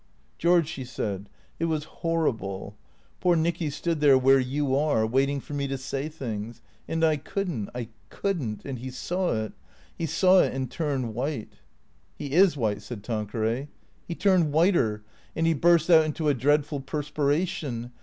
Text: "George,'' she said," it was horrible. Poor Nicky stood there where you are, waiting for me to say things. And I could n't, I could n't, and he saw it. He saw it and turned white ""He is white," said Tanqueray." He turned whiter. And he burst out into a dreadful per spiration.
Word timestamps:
"George,'' 0.39 0.67
she 0.67 0.83
said," 0.83 1.29
it 1.59 1.65
was 1.65 1.83
horrible. 1.83 2.75
Poor 3.19 3.35
Nicky 3.35 3.69
stood 3.69 3.99
there 3.99 4.17
where 4.17 4.39
you 4.39 4.75
are, 4.75 5.05
waiting 5.05 5.39
for 5.39 5.53
me 5.53 5.67
to 5.67 5.77
say 5.77 6.09
things. 6.09 6.59
And 6.87 7.03
I 7.03 7.17
could 7.17 7.47
n't, 7.51 7.69
I 7.75 7.89
could 8.09 8.41
n't, 8.41 8.65
and 8.65 8.79
he 8.79 8.89
saw 8.89 9.35
it. 9.43 9.53
He 9.95 10.07
saw 10.07 10.39
it 10.39 10.55
and 10.55 10.71
turned 10.71 11.13
white 11.13 11.53
""He 12.17 12.31
is 12.31 12.57
white," 12.57 12.81
said 12.81 13.03
Tanqueray." 13.03 13.67
He 14.07 14.15
turned 14.15 14.51
whiter. 14.51 15.03
And 15.35 15.45
he 15.45 15.53
burst 15.53 15.87
out 15.91 16.03
into 16.05 16.29
a 16.29 16.33
dreadful 16.33 16.79
per 16.79 17.03
spiration. 17.03 17.91